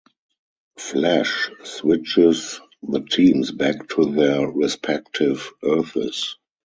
Flash 0.79 1.51
switches 1.63 2.59
the 2.81 3.01
teams 3.01 3.51
back 3.51 3.87
to 3.89 4.11
their 4.11 4.47
respective 4.49 5.51
Earths. 5.63 6.37